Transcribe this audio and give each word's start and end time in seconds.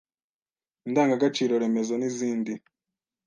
indangagaciro 0.87 1.53
remezo 1.63 1.93
n’izindi 1.97 2.53